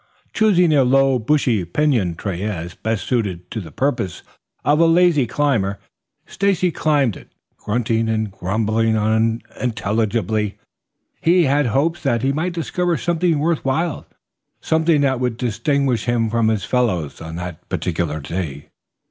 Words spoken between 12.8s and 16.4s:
something worth while, something that would distinguish him